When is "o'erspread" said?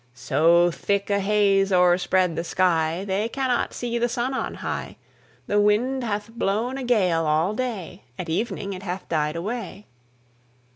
1.71-2.35